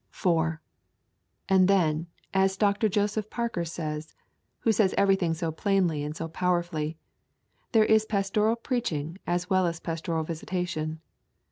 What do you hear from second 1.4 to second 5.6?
And then, as Dr. Joseph Parker says, who says everything so